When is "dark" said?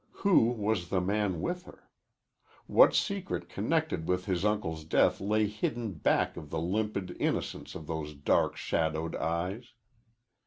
8.15-8.57